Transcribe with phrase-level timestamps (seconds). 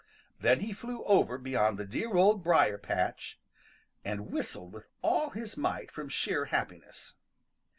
[0.39, 3.35] Then he flew over beyond the dear Old Briar path
[4.03, 7.13] and whistled with all his might from sheer happiness.